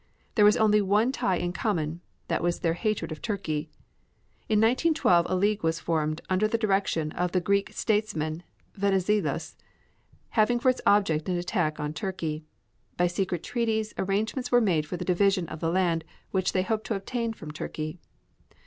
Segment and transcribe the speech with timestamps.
[0.33, 3.69] There was only one tie in common, that was their hatred of Turkey.
[4.49, 8.41] In 1912 a league was formed, under the direction of the Greek statesman,
[8.73, 9.55] Venizelos,
[10.29, 12.43] having for its object an attack on Turkey.
[12.97, 16.87] By secret treaties arrangements were made for the division of the land, which they hoped
[16.87, 17.99] to obtain from Turkey.